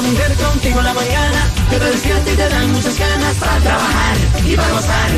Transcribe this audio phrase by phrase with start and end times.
[0.00, 4.16] Mujer contigo en la mañana que te despierta y te dan muchas ganas para trabajar
[4.46, 5.10] y para gozar.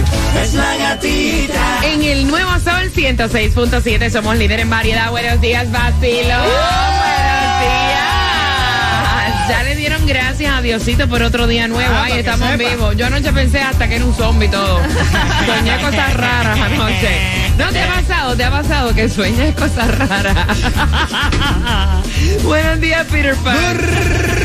[0.43, 1.85] Es la gatita.
[1.85, 5.11] En el nuevo sol 106.7 somos líder en variedad.
[5.11, 5.71] Buenos días.
[5.71, 6.41] Buenos días.
[9.49, 11.95] Ya le dieron gracias a Diosito por otro día nuevo.
[11.95, 12.97] Ay, estamos vivos.
[12.97, 14.81] Yo anoche pensé hasta que era un zombie todo.
[15.47, 17.21] Soñé cosas raras anoche.
[17.57, 18.37] ¿No te ha pasado?
[18.37, 20.37] ¿Te ha pasado que sueñas cosas raras?
[22.43, 24.42] Buenos días, Peter Pan.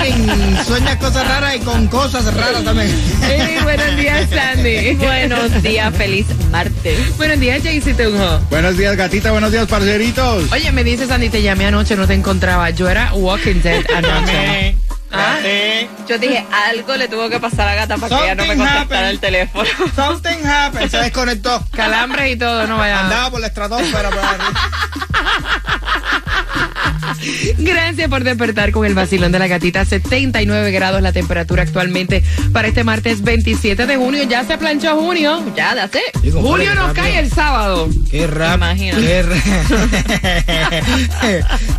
[0.00, 0.56] Morning.
[0.66, 2.90] Sueñas cosas raras y con cosas raras también.
[3.22, 4.94] Hey, buenos días, Sandy.
[4.94, 7.16] Buenos días, feliz martes.
[7.18, 8.40] Buenos días, Jaycee Tunjo.
[8.50, 9.30] Buenos días, gatita.
[9.30, 10.50] Buenos días, parceritos.
[10.52, 12.70] Oye, me dice Sandy, te llamé anoche, no te encontraba.
[12.70, 14.76] Yo era Walking Dead anoche.
[15.12, 15.38] Ah.
[16.08, 18.64] Yo dije, algo le tuvo que pasar a Gata para que ella no me Something
[18.64, 19.10] contestara happened.
[19.10, 19.68] el teléfono.
[19.96, 20.90] Something happened.
[20.90, 21.64] Se desconectó.
[21.72, 23.00] Calambres y todo, no vaya.
[23.00, 24.08] Andaba por la estratosfera.
[24.08, 24.52] arriba.
[27.58, 29.84] Gracias por despertar con el vacilón de la gatita.
[29.84, 32.22] 79 grados la temperatura actualmente
[32.52, 34.22] para este martes 27 de junio.
[34.24, 35.42] Ya se planchó junio.
[35.56, 35.88] Ya.
[36.22, 37.04] Digo, Julio nos rápido.
[37.04, 37.88] cae el sábado.
[38.10, 38.98] Qué rápido.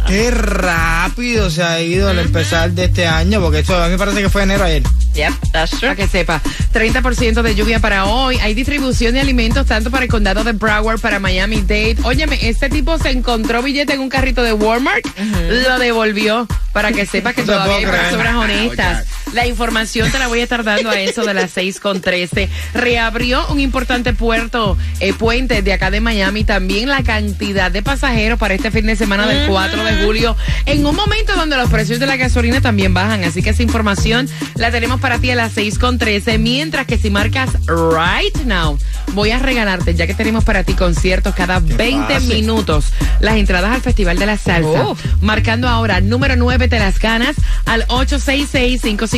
[0.08, 3.98] Qué rápido se ha ido al empezar de este año, porque esto a mí me
[3.98, 4.84] parece que fue enero ayer.
[5.14, 5.90] Yep, that's true.
[5.90, 6.42] Para que sepa,
[6.74, 8.38] 30% de lluvia para hoy.
[8.38, 11.98] Hay distribución de alimentos tanto para el condado de Broward, para Miami-Dade.
[12.04, 15.06] Óyeme, este tipo se encontró billete en un carrito de Walmart,
[15.50, 19.06] lo devolvió para que sepa que todavía hay personas honestas.
[19.34, 22.50] La información te la voy a estar dando a eso de las 6 con 13.
[22.74, 26.44] Reabrió un importante puerto, eh, puente de acá de Miami.
[26.44, 30.36] También la cantidad de pasajeros para este fin de semana del 4 de julio.
[30.66, 33.24] En un momento donde los precios de la gasolina también bajan.
[33.24, 36.38] Así que esa información la tenemos para ti a las 6 con 13.
[36.38, 38.78] Mientras que si marcas right now,
[39.14, 42.30] voy a regalarte, ya que tenemos para ti conciertos cada 20 fácil.
[42.30, 42.86] minutos,
[43.22, 44.88] las entradas al Festival de la Salsa.
[44.88, 44.98] Oh.
[45.22, 47.86] Marcando ahora, número 9 te las ganas al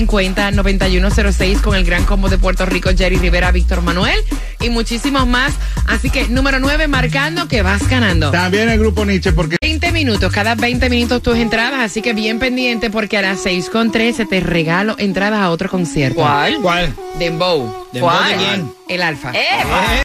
[0.08, 4.18] 866-550-9106 con el gran combo de Puerto Rico, Jerry Rivera, Víctor Manuel
[4.59, 5.53] y muchísimos más.
[5.88, 8.31] Así que número 9 marcando que vas ganando.
[8.31, 12.40] También el grupo Nietzsche, porque 20 minutos, cada 20 minutos tus entradas, así que bien
[12.40, 16.20] pendiente porque a las 6 con 13 te regalo entradas a otro concierto.
[16.22, 16.58] ¿Cuál?
[16.62, 16.94] ¿cuál?
[17.20, 17.88] Dembow.
[17.91, 18.30] ¿De ¿Cuál?
[18.30, 18.72] de quién?
[18.90, 19.31] El Alfa.
[19.34, 20.03] Eh,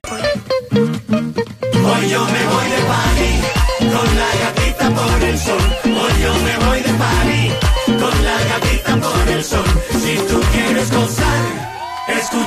[1.90, 3.40] Hoy yo me voy de party
[3.80, 5.67] con la gatita por el sol.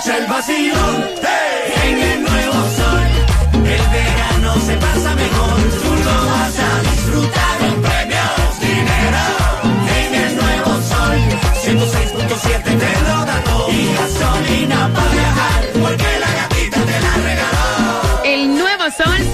[0.01, 1.05] Escucha el vacilón.
[1.21, 1.83] ¡Hey!
[1.83, 3.07] En el nuevo sol,
[3.53, 5.59] el verano se pasa mejor.
[5.83, 9.23] Tú lo vas a disfrutar con premios, dinero.
[9.99, 11.17] En el nuevo sol,
[11.63, 13.69] 106.7 te lo da todo.
[13.71, 15.63] Y gasolina para viajar,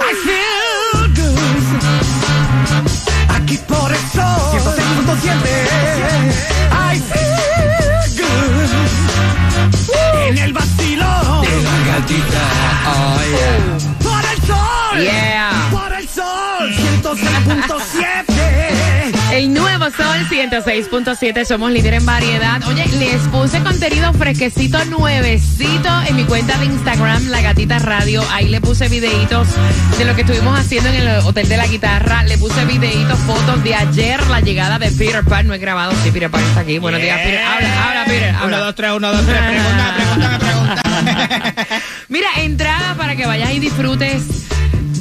[0.00, 1.36] I feel good.
[3.28, 4.60] Aquí por el sol.
[4.60, 5.28] 106.7.
[6.72, 8.70] I feel good.
[10.26, 11.42] En el vacilón.
[11.42, 12.42] De la gatita.
[14.02, 15.02] Por el sol.
[15.02, 15.33] Yeah.
[19.96, 22.60] Sol 106.7, somos líder en variedad.
[22.66, 28.22] Oye, les puse contenido fresquecito, nuevecito en mi cuenta de Instagram, La Gatita Radio.
[28.30, 29.46] Ahí le puse videitos
[29.96, 32.24] de lo que estuvimos haciendo en el Hotel de la Guitarra.
[32.24, 35.46] Le puse videitos, fotos de ayer, la llegada de Peter Pan.
[35.46, 36.78] No he grabado, sí, Peter Pan está aquí.
[36.78, 37.42] Buenos días, Peter.
[37.44, 38.30] Habla, habla, Peter.
[38.30, 38.58] Uno, Habla.
[38.58, 39.38] dos, tres, uno, dos, tres.
[39.40, 40.82] Pregunta, pregunta, pregunta.
[42.08, 44.22] Mira, entrada para que vayas y disfrutes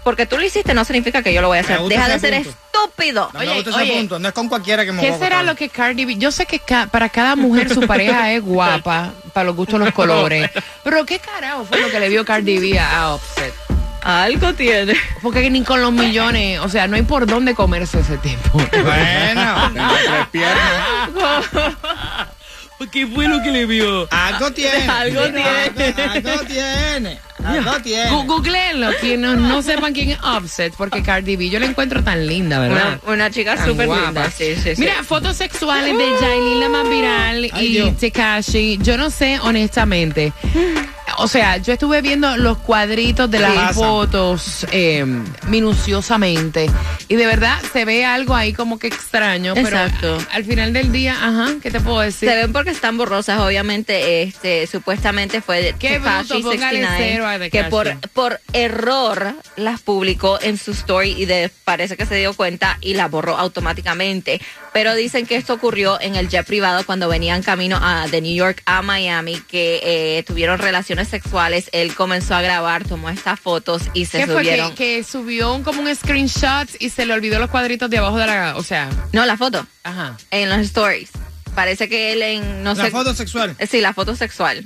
[0.04, 2.34] porque tú lo hiciste no significa que yo lo voy a hacer, deja de ser
[2.44, 2.50] punto.
[2.74, 3.30] estúpido.
[3.34, 3.94] No Oye, me gusta ese oye.
[3.98, 4.20] punto.
[4.20, 5.46] No es con cualquiera que me ¿Qué voy a será acostar.
[5.54, 6.16] lo que Cardi B?
[6.18, 9.92] Yo sé que ca- para cada mujer su pareja es guapa, para los gustos los
[9.94, 10.50] colores.
[10.84, 13.54] Pero ¿qué carajo fue lo que le vio Cardi B a Offset?
[14.02, 14.94] Algo tiene.
[15.22, 18.52] Porque ni con los millones, o sea, no hay por dónde comerse ese tipo.
[18.54, 19.70] Bueno.
[19.74, 21.46] Tengo tres piernas.
[22.88, 24.08] ¿Qué fue lo que le vio?
[24.12, 24.88] Algo tiene.
[24.88, 25.44] Algo tiene.
[25.44, 27.20] Algo, algo tiene.
[27.44, 28.12] Algo tiene.
[28.26, 32.26] Googleenlo, quienes no, no sepan quién es Offset, porque Cardi B yo la encuentro tan
[32.26, 33.00] linda, ¿verdad?
[33.04, 34.30] Una, una chica súper linda.
[34.32, 34.82] Sí, sí, sí.
[34.82, 37.98] Mira, fotos sexuales de Yailin, la más viral, Ay, y Dios.
[37.98, 38.78] Tekashi.
[38.82, 40.34] Yo no sé, honestamente.
[41.22, 43.74] O sea, yo estuve viendo los cuadritos de las Pasa.
[43.74, 45.06] fotos eh,
[45.48, 46.70] minuciosamente.
[47.08, 49.54] Y de verdad se ve algo ahí como que extraño.
[49.56, 50.18] Exacto.
[50.18, 52.30] Pero al final del día, ajá, ¿qué te puedo decir?
[52.30, 57.38] Se ven porque están borrosas, obviamente, este, supuestamente fue Qué Tekashi bruto, póngale cero a
[57.38, 57.64] 69 Tekashi.
[57.64, 62.34] que por, por error las publicó en su story y de, parece que se dio
[62.34, 64.42] cuenta y la borró automáticamente.
[64.72, 68.36] Pero dicen que esto ocurrió en el jet privado cuando venían camino a, de New
[68.36, 71.70] York a Miami, que eh, tuvieron relaciones sexuales.
[71.74, 74.36] Él comenzó a grabar, tomó estas fotos y se ¿Qué fue?
[74.36, 74.76] Que, subieron.
[74.76, 78.28] que subió un- como un screenshot y se le olvidó los cuadritos de abajo de
[78.28, 78.54] la...
[78.58, 80.18] O sea, No, la foto, ajá.
[80.32, 81.10] en los stories.
[81.56, 82.92] Parece que él en, no La sé.
[82.92, 83.56] foto sexual.
[83.70, 84.66] Sí, la foto sexual.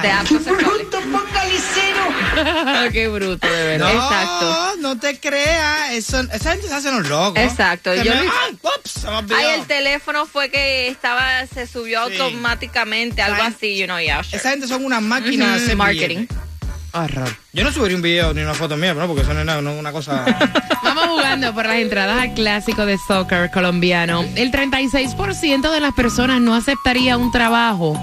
[0.00, 0.10] De Ay.
[0.10, 0.86] actos sexuales.
[2.92, 3.92] Qué bruto, de verdad.
[3.92, 4.76] No, Exacto.
[4.80, 5.92] no te creas.
[5.92, 7.38] Eso, esa gente se hace los locos.
[7.42, 9.04] Exacto, yo me- ¡Ay, ups!
[9.54, 12.16] El teléfono fue que estaba, se subió Sí.
[12.18, 13.52] automáticamente, algo Ay.
[13.54, 14.38] así, you know, yeah, sure.
[14.38, 16.16] Esa gente son unas máquinas de marketing.
[16.16, 16.36] billetes.
[16.94, 17.34] Horror.
[17.54, 19.06] Yo no subiría un video ni una foto mía, ¿no?
[19.06, 20.24] Porque eso no es nada- no es una cosa.
[20.82, 24.24] Vamos jugando por las entradas al clásico de soccer colombiano.
[24.36, 27.98] El 36% de las personas no aceptaría un trabajo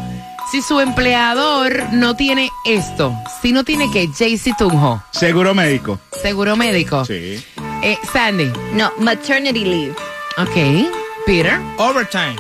[0.52, 3.14] si su empleador no tiene esto.
[3.42, 6.00] Si no tiene que, JC Tunjo, Seguro médico.
[6.22, 7.06] seguro médico.
[7.06, 7.44] Sí.
[7.82, 9.96] Eh, Sandy, No, maternity leave.
[10.38, 10.90] ok.
[11.26, 12.36] Peter, Overtime.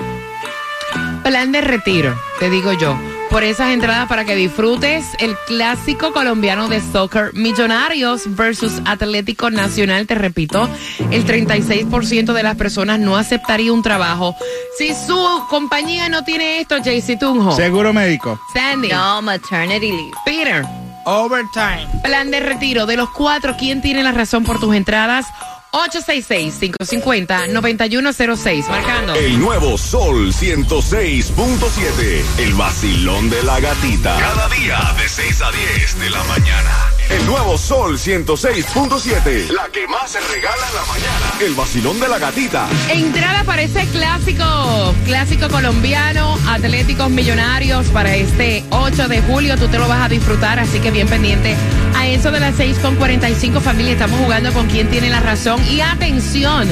[1.23, 2.97] plan de retiro, te digo yo.
[3.29, 10.07] Por esas entradas para que disfrutes el clásico colombiano de soccer, Millonarios versus Atlético Nacional,
[10.07, 10.67] te repito,
[11.11, 14.35] el 36% de las personas no aceptaría un trabajo.
[14.79, 18.39] Si su compañía no tiene esto, JC Tunjo, Seguro médico.
[18.51, 20.11] Sandy, No, maternity leave.
[20.25, 20.65] Peter,
[21.05, 21.87] Overtime.
[22.03, 25.27] plan de retiro de los cuatro, ¿quién tiene la razón por tus entradas?
[25.71, 29.15] 866-550-9106, marcando.
[29.15, 32.23] El nuevo Sol 106.7.
[32.39, 34.17] El vacilón de la gatita.
[34.17, 36.71] Cada día de 6 a 10 de la mañana.
[37.09, 39.49] El nuevo Sol 106.7.
[39.49, 41.33] La que más se regala en la mañana.
[41.41, 42.69] El vacilón de la gatita.
[42.89, 49.57] Entrada para ese clásico, clásico colombiano, Atléticos Millonarios para este 8 de julio.
[49.57, 51.55] Tú te lo vas a disfrutar, así que bien pendiente.
[51.99, 55.61] A eso de las 6 con 45 familia, estamos jugando con quien tiene la razón.
[55.69, 56.65] Y atención,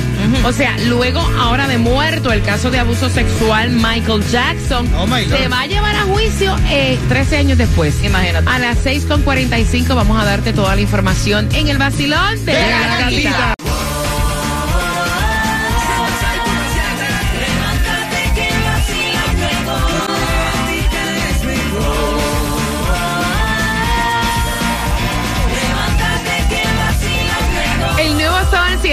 [0.46, 5.50] o sea, luego, ahora de muerto, el caso de abuso sexual, Michael Jackson Oh, se
[5.50, 8.02] va a llevar a juicio eh, 13 años después.
[8.06, 8.48] Imagínate.
[8.50, 12.54] A las 6 con 45 vamos a darte toda la información en el vacilón de,
[12.54, 13.54] la, gatita.
[13.60, 13.67] El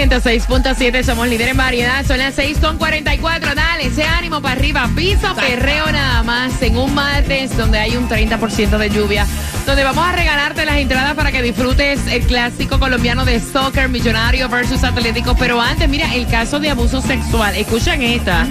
[0.09, 3.55] 106.7, somos líderes en variedad, son las 6 con 44.
[3.55, 8.07] Dale, ese ánimo para arriba, piso, perreo nada más en un martes donde hay un
[8.07, 9.25] 30% de lluvia,
[9.65, 14.47] donde vamos a regalarte las entradas para que disfrutes el clásico colombiano de soccer, millonario
[14.47, 15.35] versus atlético.
[15.39, 18.45] Pero antes, mira, el caso de abuso sexual, escuchan esta,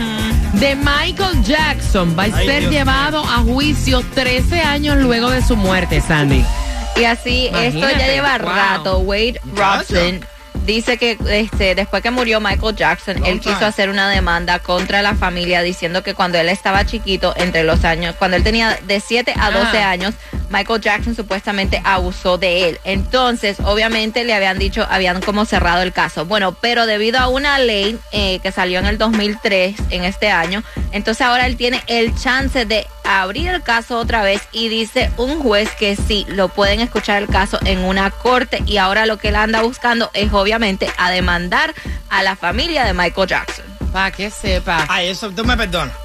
[0.54, 5.40] de Michael Jackson, va a Ay, ser Dios llevado a juicio 13 años luego de
[5.40, 6.44] su muerte, Sandy.
[6.96, 8.49] Y así, esto ya lleva wow.
[8.49, 8.99] rato.
[8.99, 10.33] Wade Robson
[10.64, 13.66] dice que este, después que murió Michael Jackson, Long él quiso time.
[13.66, 18.14] hacer una demanda contra la familia diciendo que cuando él estaba chiquito, entre los años,
[18.18, 19.90] cuando él tenía de 7 a 12 Ajá.
[19.90, 20.14] años,
[20.50, 22.80] Michael Jackson supuestamente abusó de él.
[22.84, 26.26] Entonces, obviamente le habían dicho, habían como cerrado el caso.
[26.26, 30.62] Bueno, pero debido a una ley eh, que salió en el 2003, en este año,
[30.92, 35.40] entonces ahora él tiene el chance de abrir el caso otra vez y dice un
[35.40, 39.28] juez que sí, lo pueden escuchar el caso en una corte y ahora lo que
[39.28, 41.74] él anda buscando es obviamente a demandar
[42.10, 43.64] a la familia de Michael Jackson.
[43.92, 44.86] Para que sepa.
[44.88, 46.03] Ay, eso, tú me perdonas.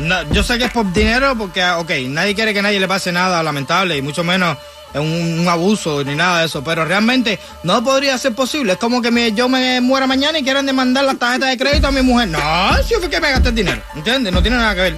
[0.00, 3.12] No, yo sé que es por dinero porque, ok, nadie quiere que nadie le pase
[3.12, 4.56] nada lamentable y mucho menos
[4.94, 8.72] un, un abuso ni nada de eso, pero realmente no podría ser posible.
[8.72, 11.88] Es como que me- yo me muera mañana y quieran demandar la tarjeta de crédito
[11.88, 12.28] a mi mujer.
[12.28, 12.38] No,
[12.84, 14.32] si yo fui que me gasté el dinero, ¿entiendes?
[14.32, 14.96] No tiene nada que ver.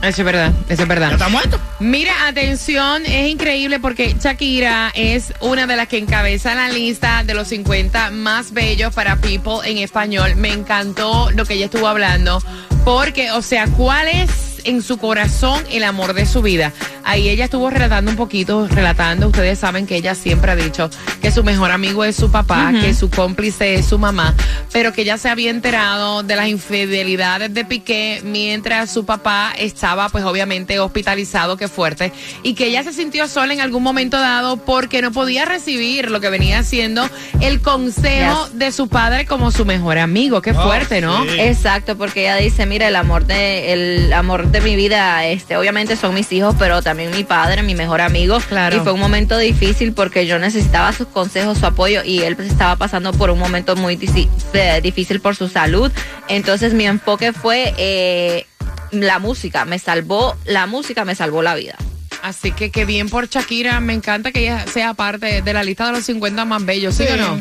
[0.00, 1.12] Eso es verdad, eso es Ya verdad.
[1.12, 1.58] está muerto.
[1.80, 7.34] Mira, atención, es increíble porque Shakira es una de las que encabeza la lista de
[7.34, 10.36] los 50 más bellos para People en español.
[10.36, 12.40] Me encantó lo que ella estuvo hablando
[12.88, 16.72] porque, o sea, ¿cuál es en su corazón el amor de su vida?
[17.04, 20.90] Ahí ella estuvo relatando un poquito, relatando, ustedes saben que ella siempre ha dicho
[21.22, 24.34] que su mejor amigo es su papá, que su cómplice es su mamá,
[24.72, 30.10] pero que ella se había enterado de las infidelidades de Piqué mientras su papá estaba
[30.10, 34.58] pues obviamente hospitalizado, que fuerte, y que ella se sintió sola en algún momento dado
[34.58, 37.08] porque no podía recibir lo que venía siendo
[37.40, 40.42] el consejo de su padre como su mejor amigo.
[40.42, 41.24] Qué fuerte, ¿no?
[41.24, 41.40] sí.
[41.40, 45.96] Exacto, porque ella dice, mira, el amor de el amor de mi vida, este, obviamente
[45.96, 48.38] son mis hijos, pero también mi padre, mi mejor amigo.
[48.48, 48.76] Claro.
[48.76, 52.48] Y fue un momento difícil porque yo necesitaba sus consejos, su apoyo y él pues,
[52.48, 55.92] estaba pasando por un momento muy difícil por su salud.
[56.28, 58.46] Entonces mi enfoque fue eh,
[58.90, 61.76] la música, me salvó, la música me salvó la vida.
[62.22, 63.80] Así que qué bien por Shakira.
[63.80, 67.04] Me encanta que ella sea parte de la lista de los 50 más bellos, ¿sí,
[67.08, 67.36] o no?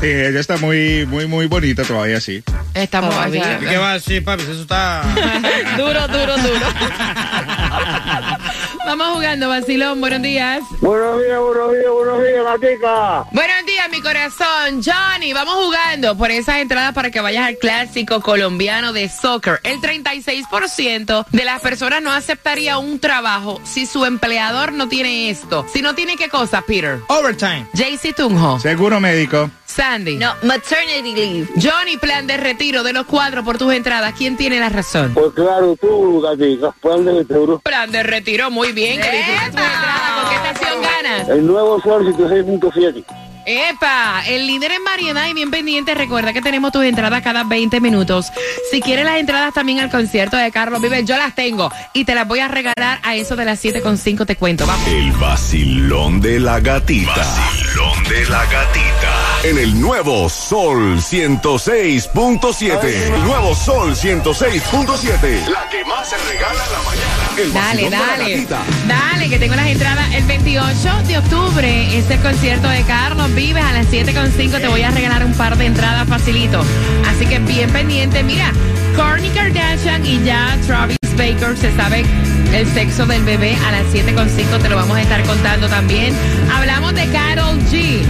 [0.00, 2.42] Sí, ella está muy, muy, muy bonita todavía, sí.
[2.74, 3.14] Estamos.
[3.28, 4.42] ¿Y ¿Qué va a decir, papi?
[4.42, 5.02] Eso está...
[5.76, 6.66] duro, duro, duro.
[8.86, 10.00] Vamos jugando, Vacilón.
[10.00, 10.62] Buenos días.
[10.80, 13.24] Buenos días, buenos días, buenos días, Matica.
[13.32, 14.82] Buenos días, mi corazón.
[14.84, 19.60] Johnny, vamos jugando por esas entradas para que vayas al clásico colombiano de soccer.
[19.62, 25.64] El 36% de las personas no aceptaría un trabajo si su empleador no tiene esto.
[25.72, 26.98] Si no tiene qué cosa, Peter.
[27.08, 27.66] Overtime.
[27.72, 28.60] JC Tunjo.
[28.60, 29.50] Seguro médico.
[29.74, 30.16] Sandy.
[30.16, 31.48] No, maternity leave.
[31.56, 34.14] Johnny, plan de retiro de los cuatro por tus entradas.
[34.16, 35.12] ¿Quién tiene la razón?
[35.14, 37.58] Pues claro, tú, Gatica, plan de retiro.
[37.58, 39.00] Plan de retiro, muy bien.
[39.00, 40.20] Que disfrutes tus entradas.
[40.20, 41.28] ¿Con qué estación ganas?
[41.28, 43.04] El nuevo Sol 106.7.
[43.46, 44.22] ¡Epa!
[44.26, 45.94] El líder en variedad y bien pendiente.
[45.94, 48.32] Recuerda que tenemos tus entradas cada 20 minutos.
[48.70, 51.70] Si quieres las entradas también al concierto de Carlos Vives, yo las tengo.
[51.92, 54.66] Y te las voy a regalar a eso de las 7.5, te cuento.
[54.66, 54.88] Vamos.
[54.88, 57.16] El vacilón de la gatita.
[57.16, 59.24] Vacilón de la gatita.
[59.44, 62.84] En el nuevo Sol 106.7.
[62.84, 65.48] El nuevo Sol 106.7.
[65.48, 67.23] La que más se regala en la mañana.
[67.36, 68.46] El Dale, dale.
[68.86, 70.14] Dale, que tengo las entradas.
[70.14, 74.60] El 28 de octubre es el concierto de Carlos Vives a las 7.5.
[74.60, 76.62] Te voy a regalar un par de entradas facilito.
[77.08, 78.22] Así que bien pendiente.
[78.22, 78.52] Mira,
[78.94, 82.04] Kourtney Kardashian y ya Travis Baker se sabe
[82.52, 84.62] el sexo del bebé a las 7.5.
[84.62, 86.14] Te lo vamos a estar contando también.
[86.54, 88.00] Hablamos de Carol G.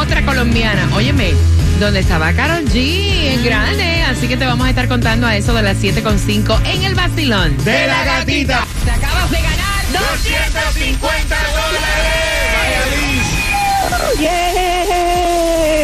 [0.00, 0.88] Otra colombiana.
[0.94, 1.32] Óyeme,
[1.80, 4.02] donde estaba Carol G en grande.
[4.02, 7.56] Así que te vamos a estar contando a eso de las 7.5 en el vacilón.
[7.64, 8.66] De la gatita.
[8.84, 11.36] Te acabas de ganar 250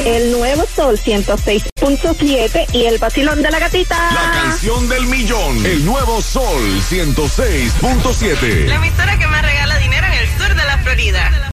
[0.07, 3.97] El nuevo Sol 106.7 y el vacilón de la gatita.
[4.13, 5.65] La canción del millón.
[5.65, 8.73] El nuevo Sol 106.7.
[8.75, 11.41] emisora que más regala dinero en el sur de la Florida.